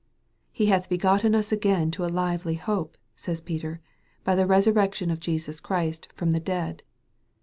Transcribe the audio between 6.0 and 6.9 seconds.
from the dead."